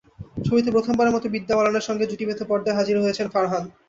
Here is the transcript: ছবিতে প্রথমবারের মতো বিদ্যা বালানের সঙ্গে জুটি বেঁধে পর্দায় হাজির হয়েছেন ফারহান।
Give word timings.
ছবিতে 0.45 0.69
প্রথমবারের 0.75 1.15
মতো 1.15 1.27
বিদ্যা 1.29 1.55
বালানের 1.57 1.87
সঙ্গে 1.87 2.09
জুটি 2.09 2.23
বেঁধে 2.25 2.45
পর্দায় 2.49 2.77
হাজির 2.79 2.95
হয়েছেন 2.99 3.27
ফারহান। 3.33 3.63